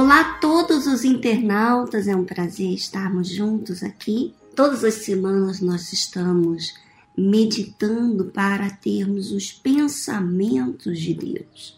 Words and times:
Olá 0.00 0.20
a 0.20 0.34
todos 0.34 0.86
os 0.86 1.02
internautas, 1.02 2.06
é 2.06 2.14
um 2.14 2.24
prazer 2.24 2.72
estarmos 2.72 3.28
juntos 3.28 3.82
aqui. 3.82 4.32
Todas 4.54 4.84
as 4.84 4.94
semanas 4.94 5.60
nós 5.60 5.92
estamos 5.92 6.72
meditando 7.16 8.26
para 8.26 8.70
termos 8.70 9.32
os 9.32 9.50
pensamentos 9.50 11.00
de 11.00 11.14
Deus, 11.14 11.76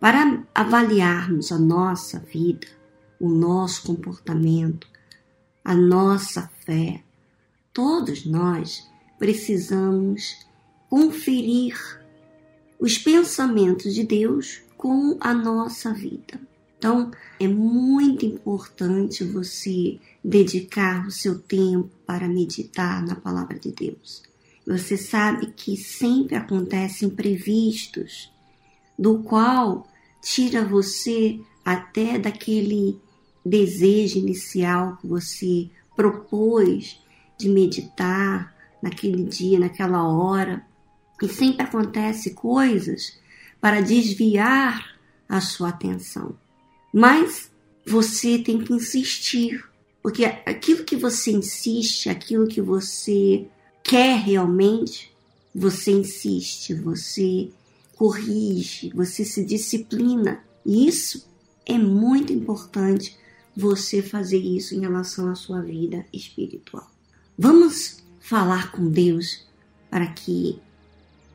para 0.00 0.42
avaliarmos 0.54 1.52
a 1.52 1.58
nossa 1.58 2.18
vida, 2.20 2.66
o 3.20 3.28
nosso 3.28 3.82
comportamento, 3.82 4.88
a 5.62 5.74
nossa 5.74 6.50
fé. 6.64 7.02
Todos 7.70 8.24
nós 8.24 8.88
precisamos 9.18 10.38
conferir 10.88 11.76
os 12.80 12.96
pensamentos 12.96 13.94
de 13.94 14.04
Deus 14.04 14.62
com 14.74 15.18
a 15.20 15.34
nossa 15.34 15.92
vida. 15.92 16.40
Então, 16.78 17.10
é 17.40 17.48
muito 17.48 18.24
importante 18.24 19.24
você 19.24 19.98
dedicar 20.24 21.06
o 21.08 21.10
seu 21.10 21.36
tempo 21.36 21.90
para 22.06 22.28
meditar 22.28 23.04
na 23.04 23.16
palavra 23.16 23.58
de 23.58 23.72
Deus. 23.72 24.22
Você 24.64 24.96
sabe 24.96 25.52
que 25.56 25.76
sempre 25.76 26.36
acontecem 26.36 27.08
imprevistos, 27.08 28.32
do 28.96 29.24
qual 29.24 29.88
tira 30.22 30.64
você 30.64 31.40
até 31.64 32.16
daquele 32.16 33.00
desejo 33.44 34.18
inicial 34.18 34.96
que 34.98 35.06
você 35.06 35.68
propôs 35.96 37.00
de 37.36 37.48
meditar 37.48 38.54
naquele 38.80 39.24
dia, 39.24 39.58
naquela 39.58 40.06
hora. 40.06 40.64
E 41.20 41.28
sempre 41.28 41.62
acontece 41.62 42.34
coisas 42.34 43.18
para 43.60 43.80
desviar 43.80 44.96
a 45.28 45.40
sua 45.40 45.70
atenção. 45.70 46.36
Mas 46.92 47.50
você 47.86 48.38
tem 48.38 48.58
que 48.58 48.72
insistir, 48.72 49.64
porque 50.02 50.24
aquilo 50.24 50.84
que 50.84 50.96
você 50.96 51.30
insiste, 51.30 52.08
aquilo 52.08 52.46
que 52.46 52.60
você 52.60 53.46
quer 53.82 54.18
realmente, 54.18 55.12
você 55.54 55.90
insiste, 55.90 56.74
você 56.74 57.50
corrige, 57.96 58.90
você 58.94 59.24
se 59.24 59.44
disciplina. 59.44 60.44
E 60.64 60.86
isso 60.86 61.26
é 61.66 61.76
muito 61.76 62.32
importante 62.32 63.16
você 63.56 64.00
fazer 64.00 64.38
isso 64.38 64.74
em 64.74 64.80
relação 64.80 65.30
à 65.30 65.34
sua 65.34 65.60
vida 65.60 66.06
espiritual. 66.12 66.88
Vamos 67.36 67.98
falar 68.20 68.70
com 68.70 68.88
Deus 68.88 69.46
para 69.90 70.06
que 70.06 70.60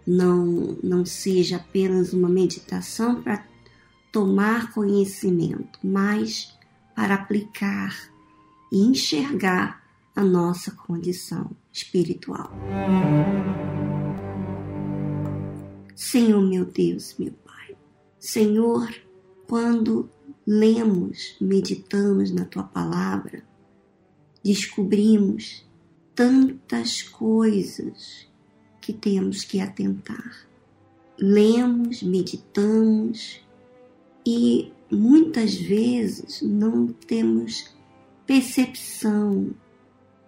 não 0.06 0.78
não 0.84 1.06
seja 1.06 1.58
apenas 1.58 2.14
uma 2.14 2.30
meditação 2.30 3.22
para 3.22 3.46
tomar 4.14 4.72
conhecimento, 4.72 5.80
mas 5.84 6.56
para 6.96 7.16
aplicar 7.16 8.10
e 8.72 8.80
enxergar 8.80 9.84
a 10.16 10.24
nossa 10.24 10.70
condição 10.70 11.50
espiritual. 11.72 12.52
Senhor 15.96 16.42
meu 16.44 16.64
Deus, 16.64 17.16
meu 17.18 17.34
Pai, 17.44 17.76
Senhor, 18.20 18.94
quando 19.48 20.08
lemos, 20.46 21.36
meditamos 21.42 22.32
na 22.32 22.46
tua 22.46 22.64
palavra, 22.64 23.44
descobrimos 24.44 25.66
tantas 26.14 27.02
coisas 27.02 28.28
que 28.80 28.94
temos 28.94 29.44
que 29.44 29.60
atentar. 29.60 30.48
Lemos, 31.18 32.04
meditamos, 32.04 33.43
e 34.26 34.72
muitas 34.90 35.56
vezes 35.56 36.42
não 36.42 36.88
temos 36.88 37.74
percepção 38.26 39.52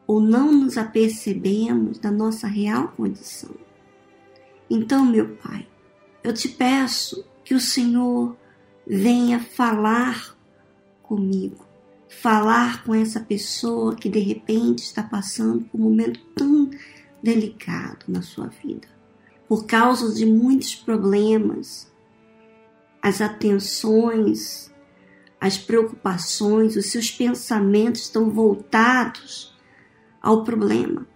ou 0.07 0.19
não 0.19 0.51
nos 0.51 0.78
apercebemos 0.78 1.97
da 1.97 2.11
nossa 2.11 2.47
real 2.47 2.89
condição. 2.89 3.55
Então, 4.69 5.05
meu 5.05 5.35
Pai, 5.35 5.67
eu 6.23 6.34
te 6.34 6.50
peço 6.50 7.25
que 7.44 7.53
o 7.53 7.59
Senhor 7.59 8.35
venha 8.85 9.39
falar 9.39 10.35
comigo, 11.01 11.66
falar 12.09 12.84
com 12.84 12.94
essa 12.94 13.19
pessoa 13.19 13.95
que 13.95 14.09
de 14.09 14.19
repente 14.19 14.79
está 14.79 15.03
passando 15.03 15.66
por 15.66 15.79
um 15.79 15.84
momento 15.84 16.19
tão 16.35 16.69
delicado 17.22 18.05
na 18.07 18.22
sua 18.22 18.47
vida, 18.47 18.88
por 19.47 19.66
causa 19.66 20.13
de 20.13 20.25
muitos 20.25 20.75
problemas, 20.75 21.91
as 23.05 23.21
atenções, 23.21 24.73
as 25.39 25.59
preocupações, 25.59 26.75
os 26.75 26.88
seus 26.88 27.11
pensamentos 27.11 28.01
estão 28.01 28.31
voltados 28.31 29.55
ao 30.19 30.43
problema. 30.43 31.07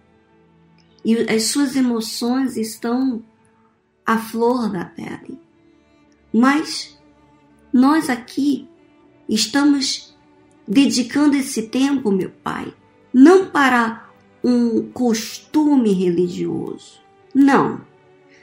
E 1.04 1.16
as 1.28 1.46
suas 1.46 1.74
emoções 1.74 2.56
estão 2.56 3.24
à 4.06 4.18
flor 4.18 4.70
da 4.70 4.84
pele. 4.84 5.36
Mas 6.32 6.96
nós 7.72 8.08
aqui 8.08 8.68
estamos 9.28 10.16
dedicando 10.68 11.36
esse 11.36 11.62
tempo, 11.62 12.12
meu 12.12 12.30
Pai, 12.30 12.72
não 13.12 13.46
para 13.46 14.08
um 14.44 14.92
costume 14.92 15.92
religioso, 15.92 17.00
não, 17.34 17.80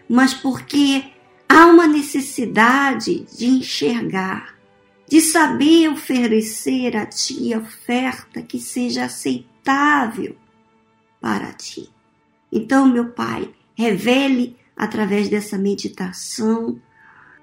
mas 0.10 0.34
porque 0.34 1.14
Há 1.50 1.66
uma 1.66 1.88
necessidade 1.88 3.26
de 3.36 3.46
enxergar, 3.46 4.56
de 5.08 5.22
saber 5.22 5.90
oferecer 5.90 6.98
a 6.98 7.06
ti 7.06 7.56
oferta 7.56 8.42
que 8.42 8.60
seja 8.60 9.06
aceitável 9.06 10.36
para 11.22 11.54
ti. 11.54 11.90
Então, 12.52 12.88
meu 12.88 13.10
Pai, 13.10 13.50
revele 13.76 14.58
através 14.76 15.30
dessa 15.30 15.58
meditação 15.58 16.80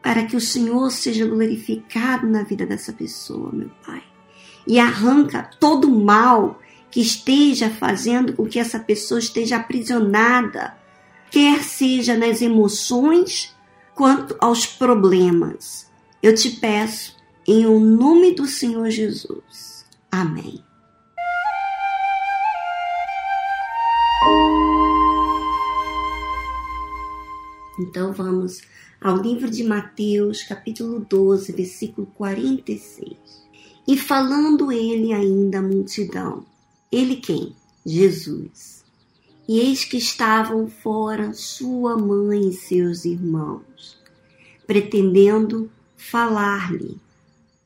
para 0.02 0.24
que 0.24 0.36
o 0.36 0.40
Senhor 0.40 0.90
seja 0.90 1.26
glorificado 1.26 2.26
na 2.26 2.42
vida 2.42 2.66
dessa 2.66 2.92
pessoa, 2.92 3.50
meu 3.52 3.70
Pai. 3.86 4.02
E 4.66 4.78
arranca 4.78 5.48
todo 5.58 5.88
o 5.88 6.04
mal 6.04 6.60
que 6.90 7.00
esteja 7.00 7.70
fazendo 7.70 8.34
com 8.34 8.46
que 8.46 8.58
essa 8.58 8.78
pessoa 8.78 9.18
esteja 9.18 9.56
aprisionada, 9.56 10.76
quer 11.30 11.62
seja 11.62 12.16
nas 12.16 12.40
emoções 12.40 13.53
quanto 13.94 14.36
aos 14.40 14.66
problemas. 14.66 15.90
Eu 16.22 16.34
te 16.34 16.50
peço 16.50 17.16
em 17.46 17.66
o 17.66 17.78
nome 17.78 18.34
do 18.34 18.46
Senhor 18.46 18.90
Jesus. 18.90 19.84
Amém. 20.10 20.62
Então 27.78 28.12
vamos 28.12 28.62
ao 29.00 29.16
livro 29.16 29.50
de 29.50 29.64
Mateus, 29.64 30.42
capítulo 30.42 31.04
12, 31.08 31.52
versículo 31.52 32.06
46. 32.14 33.16
E 33.86 33.98
falando 33.98 34.72
ele 34.72 35.12
ainda 35.12 35.58
à 35.58 35.62
multidão, 35.62 36.46
ele 36.90 37.16
quem? 37.16 37.54
Jesus 37.84 38.83
e 39.46 39.60
eis 39.60 39.84
que 39.84 39.98
estavam 39.98 40.68
fora 40.68 41.34
sua 41.34 41.98
mãe 41.98 42.48
e 42.48 42.52
seus 42.52 43.04
irmãos, 43.04 43.98
pretendendo 44.66 45.70
falar-lhe. 45.96 46.96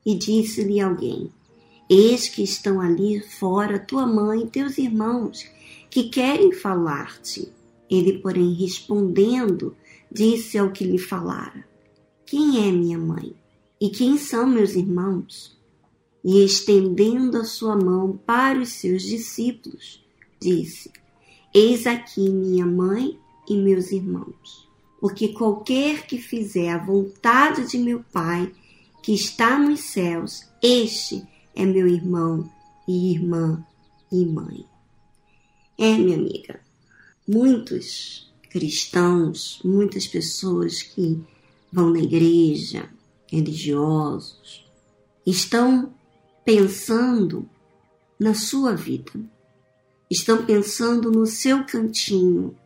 E 0.05 0.15
disse-lhe 0.17 0.81
alguém: 0.81 1.31
Eis 1.89 2.29
que 2.29 2.43
estão 2.43 2.81
ali 2.81 3.21
fora 3.21 3.79
tua 3.79 4.07
mãe 4.07 4.43
e 4.43 4.49
teus 4.49 4.79
irmãos, 4.79 5.47
que 5.89 6.09
querem 6.09 6.53
falar-te. 6.53 7.53
Ele, 7.89 8.19
porém, 8.19 8.53
respondendo, 8.53 9.77
disse 10.11 10.59
ao 10.59 10.71
que 10.71 10.85
lhe 10.85 10.99
falara: 10.99 11.65
Quem 12.27 12.67
é 12.69 12.73
minha 12.73 12.99
mãe? 12.99 13.35
E 13.81 13.91
quem 13.91 14.19
são 14.19 14.47
meus 14.47 14.75
irmãos? 14.75 15.57
E 16.25 16.45
estendendo 16.45 17.39
a 17.39 17.45
sua 17.45 17.77
mão 17.77 18.19
para 18.27 18.61
os 18.61 18.71
seus 18.71 19.03
discípulos, 19.03 20.05
disse: 20.41 20.91
Eis 21.53 21.87
aqui 21.87 22.29
minha 22.29 22.67
mãe 22.67 23.19
e 23.49 23.57
meus 23.57 23.91
irmãos. 23.91 24.69
Porque 25.01 25.29
qualquer 25.29 26.07
que 26.07 26.19
fizer 26.19 26.71
a 26.71 26.85
vontade 26.85 27.67
de 27.67 27.79
meu 27.79 28.05
Pai, 28.13 28.53
que 29.03 29.15
está 29.15 29.59
nos 29.59 29.81
céus, 29.81 30.47
este 30.63 31.27
é 31.55 31.65
meu 31.65 31.87
irmão 31.87 32.51
e 32.87 33.13
irmã 33.13 33.65
e 34.13 34.27
mãe. 34.27 34.67
É, 35.79 35.97
minha 35.97 36.17
amiga, 36.17 36.61
muitos 37.27 38.31
cristãos, 38.51 39.61
muitas 39.65 40.07
pessoas 40.07 40.83
que 40.83 41.23
vão 41.73 41.91
na 41.91 42.01
igreja, 42.01 42.91
religiosos, 43.31 44.67
estão 45.25 45.95
pensando 46.45 47.49
na 48.19 48.35
sua 48.35 48.75
vida 48.75 49.13
estão 50.11 50.45
pensando 50.45 51.11
no 51.11 51.27
seu 51.27 51.65
cantinho. 51.65 52.57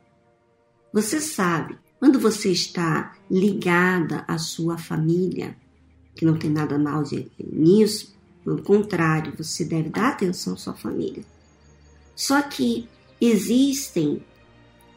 Você 0.93 1.21
sabe, 1.21 1.79
quando 1.99 2.19
você 2.19 2.51
está 2.51 3.15
ligada 3.31 4.25
à 4.29 4.39
sua 4.39 4.77
família, 4.77 5.57
que 6.15 6.25
não 6.25 6.37
tem 6.37 6.51
nada 6.51 6.79
mal 6.79 7.03
nisso, 7.39 8.13
Pelo 8.45 8.61
contrário, 8.61 9.33
você 9.39 9.65
deve 9.65 9.89
dar 9.89 10.09
atenção 10.09 10.55
à 10.55 10.57
sua 10.57 10.75
família. 10.75 11.25
Só 12.15 12.43
que 12.43 12.89
existem 13.21 14.23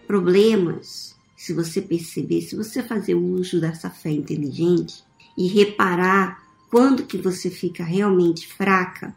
problemas, 0.07 1.15
se 1.38 1.53
você 1.53 1.81
perceber, 1.81 2.42
se 2.42 2.56
você 2.56 2.81
fazer 2.81 3.13
uso 3.13 3.62
dessa 3.62 3.89
fé 3.89 4.09
inteligente 4.09 5.03
e 5.38 5.47
reparar 5.47 6.44
quando 6.71 7.06
que 7.06 7.18
você 7.18 7.50
fica 7.50 7.83
realmente 7.83 8.47
fraca, 8.47 9.13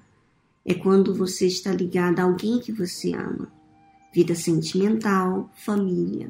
é 0.69 0.75
quando 0.75 1.15
você 1.15 1.47
está 1.47 1.73
ligada 1.73 2.20
a 2.20 2.26
alguém 2.26 2.59
que 2.59 2.70
você 2.70 3.15
ama. 3.15 3.50
Vida 4.12 4.35
sentimental, 4.35 5.50
família. 5.55 6.29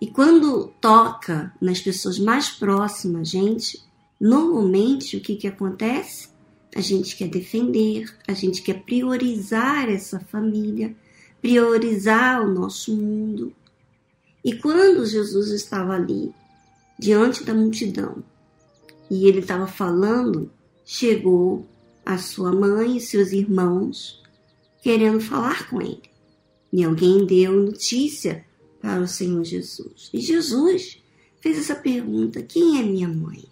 E 0.00 0.06
quando 0.06 0.72
toca 0.80 1.52
nas 1.60 1.80
pessoas 1.80 2.20
mais 2.20 2.48
próximas, 2.50 3.28
gente, 3.28 3.82
normalmente 4.20 5.16
o 5.16 5.20
que, 5.20 5.34
que 5.34 5.48
acontece? 5.48 6.28
A 6.72 6.80
gente 6.80 7.16
quer 7.16 7.26
defender, 7.26 8.08
a 8.28 8.32
gente 8.32 8.62
quer 8.62 8.84
priorizar 8.84 9.88
essa 9.88 10.20
família, 10.20 10.94
priorizar 11.42 12.46
o 12.46 12.54
nosso 12.54 12.94
mundo. 12.94 13.52
E 14.44 14.54
quando 14.54 15.04
Jesus 15.04 15.50
estava 15.50 15.94
ali, 15.94 16.32
diante 16.96 17.42
da 17.42 17.54
multidão, 17.54 18.22
e 19.10 19.26
ele 19.26 19.40
estava 19.40 19.66
falando, 19.66 20.48
chegou 20.84 21.66
a 22.08 22.16
sua 22.16 22.50
mãe 22.50 22.96
e 22.96 23.00
seus 23.02 23.32
irmãos 23.32 24.22
querendo 24.80 25.20
falar 25.20 25.68
com 25.68 25.82
ele. 25.82 26.08
E 26.72 26.82
alguém 26.82 27.26
deu 27.26 27.52
notícia 27.52 28.46
para 28.80 28.98
o 28.98 29.06
Senhor 29.06 29.44
Jesus. 29.44 30.08
E 30.14 30.18
Jesus 30.18 31.02
fez 31.38 31.58
essa 31.58 31.74
pergunta: 31.74 32.40
quem 32.40 32.80
é 32.80 32.82
minha 32.82 33.08
mãe? 33.08 33.44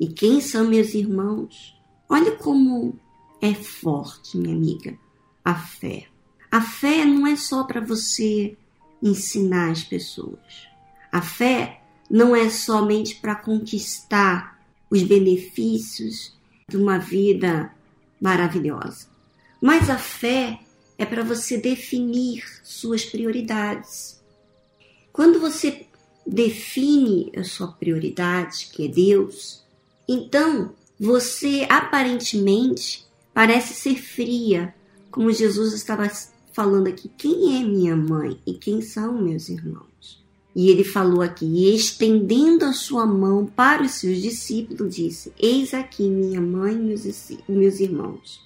E 0.00 0.08
quem 0.08 0.40
são 0.40 0.66
meus 0.66 0.94
irmãos? 0.94 1.76
Olha 2.08 2.32
como 2.32 2.98
é 3.42 3.52
forte, 3.52 4.38
minha 4.38 4.56
amiga, 4.56 4.98
a 5.44 5.54
fé. 5.54 6.06
A 6.50 6.62
fé 6.62 7.04
não 7.04 7.26
é 7.26 7.36
só 7.36 7.64
para 7.64 7.82
você 7.82 8.56
ensinar 9.02 9.70
as 9.70 9.84
pessoas. 9.84 10.66
A 11.10 11.20
fé 11.20 11.82
não 12.10 12.34
é 12.34 12.48
somente 12.48 13.16
para 13.16 13.34
conquistar 13.34 14.58
os 14.90 15.02
benefícios 15.02 16.32
de 16.66 16.78
uma 16.78 16.98
vida 16.98 17.70
maravilhosa. 18.22 19.08
Mas 19.60 19.90
a 19.90 19.98
fé 19.98 20.60
é 20.96 21.04
para 21.04 21.24
você 21.24 21.58
definir 21.58 22.44
suas 22.62 23.04
prioridades. 23.04 24.22
Quando 25.12 25.40
você 25.40 25.86
define 26.24 27.32
a 27.36 27.42
sua 27.42 27.72
prioridade, 27.72 28.68
que 28.72 28.86
é 28.86 28.88
Deus, 28.88 29.64
então 30.08 30.72
você 30.98 31.66
aparentemente 31.68 33.04
parece 33.34 33.74
ser 33.74 34.00
fria, 34.00 34.72
como 35.10 35.32
Jesus 35.32 35.72
estava 35.72 36.08
falando 36.52 36.86
aqui: 36.86 37.10
quem 37.18 37.60
é 37.60 37.64
minha 37.64 37.96
mãe 37.96 38.40
e 38.46 38.54
quem 38.54 38.80
são 38.80 39.20
meus 39.20 39.48
irmãos? 39.48 39.91
E 40.54 40.68
ele 40.68 40.84
falou 40.84 41.22
aqui, 41.22 41.74
estendendo 41.74 42.64
a 42.64 42.72
sua 42.72 43.06
mão 43.06 43.46
para 43.46 43.82
os 43.82 43.92
seus 43.92 44.20
discípulos, 44.20 44.94
disse: 44.94 45.32
Eis 45.38 45.72
aqui 45.72 46.08
minha 46.08 46.40
mãe 46.40 46.74
e 46.74 47.52
meus 47.52 47.80
irmãos. 47.80 48.40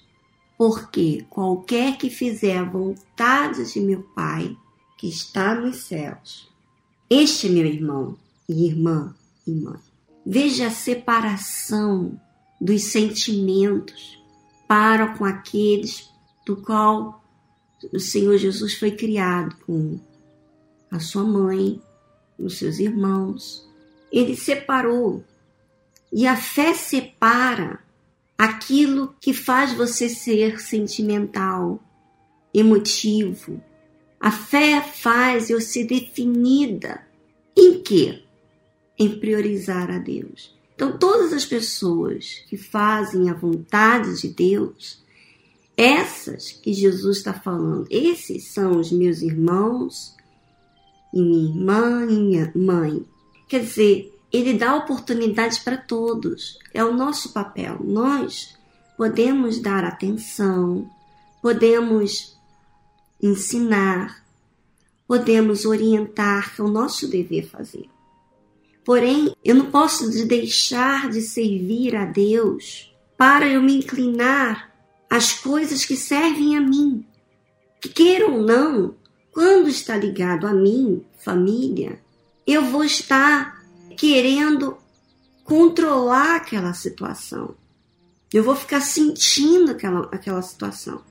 Porque 0.57 1.25
qualquer 1.29 1.97
que 1.97 2.09
fizer 2.09 2.57
a 2.57 2.63
vontade 2.63 3.71
de 3.71 3.79
meu 3.79 4.01
Pai, 4.15 4.55
que 4.97 5.07
está 5.07 5.53
nos 5.53 5.83
céus, 5.83 6.49
este 7.09 7.47
é 7.47 7.49
meu 7.49 7.65
irmão 7.65 8.17
e 8.49 8.65
irmã 8.65 9.13
e 9.45 9.51
mãe. 9.51 9.79
Veja 10.25 10.67
a 10.67 10.71
separação 10.71 12.19
dos 12.59 12.83
sentimentos 12.83 14.17
para 14.67 15.15
com 15.15 15.23
aqueles 15.23 16.09
do 16.45 16.57
qual 16.57 17.23
o 17.93 17.99
Senhor 17.99 18.37
Jesus 18.37 18.73
foi 18.73 18.91
criado 18.91 19.55
com 19.65 19.99
a 20.89 20.99
sua 20.99 21.23
mãe, 21.23 21.81
os 22.37 22.57
seus 22.57 22.79
irmãos. 22.79 23.67
Ele 24.11 24.35
separou. 24.35 25.23
E 26.11 26.25
a 26.25 26.35
fé 26.35 26.73
separa 26.73 27.79
aquilo 28.37 29.15
que 29.19 29.33
faz 29.33 29.73
você 29.73 30.07
ser 30.07 30.59
sentimental, 30.59 31.81
emotivo. 32.53 33.61
A 34.19 34.31
fé 34.31 34.81
faz 34.81 35.49
eu 35.49 35.59
ser 35.59 35.85
definida 35.85 37.01
em 37.55 37.81
quê? 37.81 38.23
Em 38.97 39.19
priorizar 39.19 39.91
a 39.91 39.97
Deus. 39.97 40.55
Então, 40.75 40.97
todas 40.97 41.33
as 41.33 41.43
pessoas 41.43 42.43
que 42.47 42.55
fazem 42.55 43.29
a 43.29 43.33
vontade 43.33 44.21
de 44.21 44.27
Deus, 44.27 45.03
essas 45.75 46.51
que 46.51 46.71
Jesus 46.71 47.17
está 47.17 47.33
falando, 47.33 47.87
esses 47.89 48.53
são 48.53 48.79
os 48.79 48.91
meus 48.91 49.21
irmãos 49.21 50.15
e 51.17 51.21
minha 51.21 51.49
irmã 51.49 52.05
e 52.05 52.15
minha 52.15 52.51
mãe. 52.55 53.05
Quer 53.47 53.61
dizer, 53.61 54.13
ele 54.31 54.53
dá 54.53 54.75
oportunidades 54.75 55.57
para 55.57 55.77
todos. 55.77 56.59
É 56.73 56.83
o 56.83 56.93
nosso 56.93 57.33
papel. 57.33 57.79
Nós 57.83 58.55
podemos 58.95 59.59
dar 59.59 59.83
atenção, 59.83 60.89
podemos 61.41 62.37
ensinar, 63.21 64.23
podemos 65.07 65.65
orientar, 65.65 66.53
que 66.53 66.61
é 66.61 66.63
o 66.63 66.69
nosso 66.69 67.07
dever 67.07 67.47
fazer. 67.47 67.89
Porém, 68.85 69.35
eu 69.43 69.55
não 69.55 69.71
posso 69.71 70.09
deixar 70.27 71.09
de 71.09 71.21
servir 71.21 71.95
a 71.95 72.05
Deus 72.05 72.93
para 73.17 73.47
eu 73.47 73.61
me 73.61 73.77
inclinar 73.77 74.71
às 75.09 75.33
coisas 75.33 75.83
que 75.83 75.95
servem 75.95 76.55
a 76.55 76.61
mim. 76.61 77.03
Que 77.81 77.89
queiram 77.89 78.35
ou 78.35 78.43
não, 78.43 78.95
quando 79.37 79.69
está 79.69 79.95
ligado 79.95 80.47
a 80.47 80.51
mim, 80.51 81.05
família, 81.19 81.99
eu 82.47 82.65
vou 82.65 82.83
estar 82.83 83.63
querendo 83.95 84.75
controlar 85.43 86.37
aquela 86.37 86.73
situação. 86.73 87.53
Eu 88.33 88.43
vou 88.43 88.55
ficar 88.55 88.81
sentindo 88.81 89.69
aquela, 89.69 90.09
aquela 90.11 90.41
situação. 90.41 91.03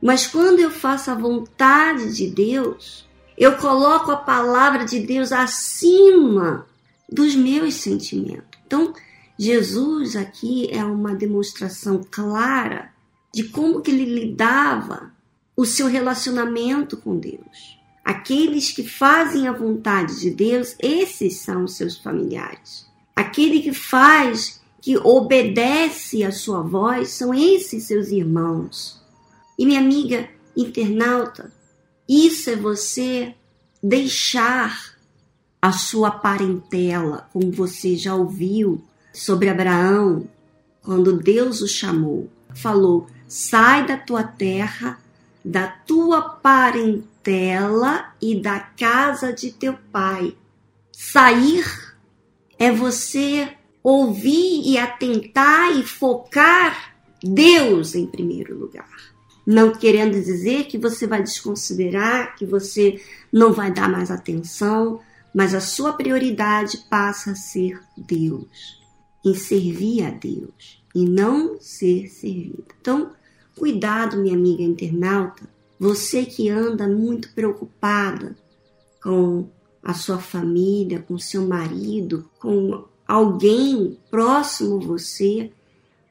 Mas 0.00 0.26
quando 0.26 0.60
eu 0.60 0.70
faço 0.70 1.10
a 1.10 1.14
vontade 1.14 2.16
de 2.16 2.26
Deus, 2.26 3.06
eu 3.36 3.58
coloco 3.58 4.10
a 4.10 4.16
palavra 4.16 4.86
de 4.86 5.00
Deus 5.00 5.30
acima 5.30 6.66
dos 7.06 7.34
meus 7.34 7.74
sentimentos. 7.74 8.58
Então, 8.66 8.94
Jesus 9.38 10.16
aqui 10.16 10.70
é 10.72 10.82
uma 10.82 11.14
demonstração 11.14 12.00
clara 12.10 12.90
de 13.30 13.44
como 13.44 13.82
que 13.82 13.90
ele 13.90 14.06
lidava 14.06 15.13
o 15.56 15.64
seu 15.64 15.86
relacionamento 15.86 16.96
com 16.96 17.16
Deus. 17.16 17.78
Aqueles 18.04 18.70
que 18.70 18.86
fazem 18.86 19.48
a 19.48 19.52
vontade 19.52 20.20
de 20.20 20.30
Deus, 20.30 20.74
esses 20.78 21.38
são 21.38 21.64
os 21.64 21.76
seus 21.76 21.96
familiares. 21.96 22.86
Aquele 23.16 23.62
que 23.62 23.72
faz, 23.72 24.60
que 24.80 24.96
obedece 24.98 26.22
a 26.22 26.30
sua 26.30 26.60
voz, 26.60 27.10
são 27.10 27.32
esses 27.32 27.84
seus 27.84 28.08
irmãos. 28.08 29.00
E 29.58 29.64
minha 29.64 29.80
amiga 29.80 30.28
internauta, 30.56 31.50
isso 32.08 32.50
é 32.50 32.56
você 32.56 33.34
deixar 33.82 34.94
a 35.62 35.72
sua 35.72 36.10
parentela, 36.10 37.28
como 37.32 37.50
você 37.50 37.96
já 37.96 38.14
ouviu 38.14 38.84
sobre 39.14 39.48
Abraão, 39.48 40.28
quando 40.82 41.16
Deus 41.16 41.62
o 41.62 41.68
chamou, 41.68 42.28
falou: 42.54 43.06
sai 43.26 43.86
da 43.86 43.96
tua 43.96 44.22
terra 44.22 44.98
da 45.44 45.66
tua 45.68 46.22
parentela 46.22 48.14
e 48.20 48.40
da 48.40 48.58
casa 48.60 49.32
de 49.32 49.52
teu 49.52 49.76
pai. 49.92 50.34
Sair 50.90 51.64
é 52.58 52.72
você 52.72 53.52
ouvir 53.82 54.62
e 54.64 54.78
atentar 54.78 55.76
e 55.76 55.82
focar 55.82 56.96
Deus 57.22 57.94
em 57.94 58.06
primeiro 58.06 58.58
lugar. 58.58 58.88
Não 59.46 59.74
querendo 59.74 60.12
dizer 60.12 60.64
que 60.64 60.78
você 60.78 61.06
vai 61.06 61.22
desconsiderar, 61.22 62.34
que 62.36 62.46
você 62.46 63.02
não 63.30 63.52
vai 63.52 63.70
dar 63.70 63.90
mais 63.90 64.10
atenção, 64.10 65.00
mas 65.34 65.54
a 65.54 65.60
sua 65.60 65.92
prioridade 65.92 66.78
passa 66.88 67.32
a 67.32 67.34
ser 67.34 67.78
Deus, 67.96 68.80
em 69.24 69.34
servir 69.34 70.06
a 70.06 70.10
Deus 70.10 70.82
e 70.94 71.04
não 71.04 71.60
ser 71.60 72.08
servido. 72.08 72.64
Então, 72.80 73.12
Cuidado, 73.56 74.16
minha 74.16 74.34
amiga 74.34 74.62
internauta, 74.62 75.48
você 75.78 76.24
que 76.24 76.48
anda 76.48 76.88
muito 76.88 77.32
preocupada 77.34 78.36
com 79.02 79.48
a 79.82 79.94
sua 79.94 80.18
família, 80.18 81.04
com 81.06 81.18
seu 81.18 81.46
marido, 81.46 82.28
com 82.38 82.84
alguém 83.06 83.98
próximo 84.10 84.76
a 84.76 84.86
você, 84.86 85.52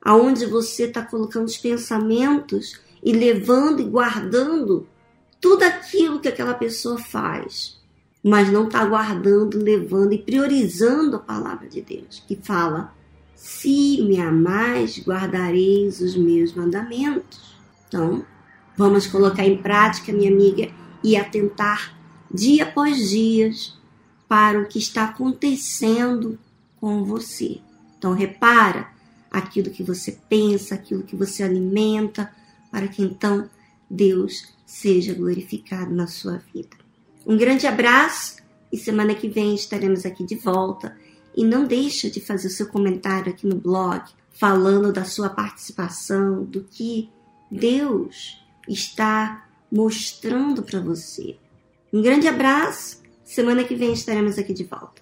aonde 0.01 0.45
você 0.45 0.83
está 0.83 1.01
colocando 1.01 1.45
os 1.45 1.57
pensamentos 1.57 2.79
e 3.03 3.11
levando 3.11 3.81
e 3.81 3.85
guardando 3.85 4.87
tudo 5.41 5.63
aquilo 5.63 6.21
que 6.21 6.29
aquela 6.29 6.53
pessoa 6.53 6.97
faz, 6.97 7.77
mas 8.23 8.49
não 8.49 8.67
está 8.67 8.85
guardando, 8.85 9.57
levando 9.57 10.13
e 10.13 10.17
priorizando 10.17 11.17
a 11.17 11.19
palavra 11.19 11.67
de 11.67 11.81
Deus, 11.81 12.23
que 12.25 12.37
fala 12.37 12.93
Se 13.43 14.01
me 14.03 14.21
amais, 14.21 15.03
guardareis 15.05 15.99
os 15.99 16.15
meus 16.15 16.53
mandamentos. 16.53 17.57
Então, 17.85 18.25
vamos 18.77 19.05
colocar 19.05 19.45
em 19.45 19.61
prática, 19.61 20.13
minha 20.13 20.31
amiga, 20.31 20.71
e 21.03 21.17
atentar 21.17 21.93
dia 22.33 22.63
após 22.63 23.09
dia 23.09 23.51
para 24.29 24.61
o 24.61 24.65
que 24.65 24.79
está 24.79 25.03
acontecendo 25.03 26.39
com 26.79 27.03
você. 27.03 27.59
Então, 27.97 28.13
repara 28.13 28.87
aquilo 29.29 29.71
que 29.71 29.83
você 29.83 30.17
pensa, 30.29 30.75
aquilo 30.75 31.03
que 31.03 31.17
você 31.17 31.43
alimenta, 31.43 32.33
para 32.71 32.87
que 32.87 33.03
então 33.03 33.49
Deus 33.89 34.53
seja 34.65 35.13
glorificado 35.13 35.93
na 35.93 36.07
sua 36.07 36.41
vida. 36.53 36.77
Um 37.27 37.35
grande 37.35 37.67
abraço 37.67 38.37
e 38.71 38.77
semana 38.77 39.13
que 39.13 39.27
vem 39.27 39.53
estaremos 39.53 40.05
aqui 40.05 40.25
de 40.25 40.35
volta. 40.35 40.95
E 41.35 41.43
não 41.43 41.65
deixa 41.65 42.09
de 42.09 42.21
fazer 42.21 42.47
o 42.47 42.51
seu 42.51 42.67
comentário 42.67 43.31
aqui 43.31 43.47
no 43.47 43.55
blog, 43.55 44.03
falando 44.31 44.91
da 44.91 45.03
sua 45.03 45.29
participação, 45.29 46.43
do 46.43 46.63
que 46.63 47.09
Deus 47.49 48.39
está 48.67 49.47
mostrando 49.71 50.63
para 50.63 50.79
você. 50.79 51.37
Um 51.91 52.01
grande 52.01 52.27
abraço. 52.27 53.01
Semana 53.23 53.63
que 53.63 53.75
vem 53.75 53.93
estaremos 53.93 54.37
aqui 54.37 54.53
de 54.53 54.63
volta. 54.63 55.01